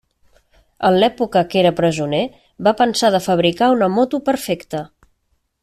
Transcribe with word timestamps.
En 0.87 0.95
l'època 1.01 1.43
que 1.51 1.59
era 1.61 1.73
presoner 1.81 2.23
va 2.69 2.75
pensar 2.81 3.13
de 3.17 3.21
fabricar 3.27 3.69
una 3.75 3.91
moto 3.99 4.25
perfecta. 4.31 4.83